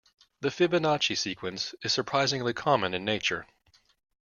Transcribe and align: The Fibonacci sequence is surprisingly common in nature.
The 0.39 0.49
Fibonacci 0.49 1.15
sequence 1.15 1.75
is 1.83 1.93
surprisingly 1.93 2.53
common 2.53 2.95
in 2.95 3.05
nature. 3.05 3.45